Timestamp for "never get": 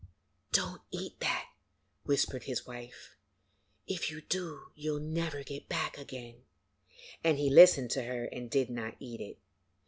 4.99-5.69